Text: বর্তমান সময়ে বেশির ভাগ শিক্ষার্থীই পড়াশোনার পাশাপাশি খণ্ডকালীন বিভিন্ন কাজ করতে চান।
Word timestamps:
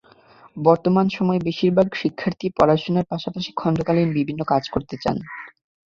বর্তমান 0.57 1.05
সময়ে 1.09 1.45
বেশির 1.47 1.71
ভাগ 1.73 1.87
শিক্ষার্থীই 1.95 2.55
পড়াশোনার 2.57 3.09
পাশাপাশি 3.11 3.49
খণ্ডকালীন 3.55 4.09
বিভিন্ন 4.17 4.41
কাজ 4.43 4.63
করতে 4.73 4.95
চান। 5.03 5.17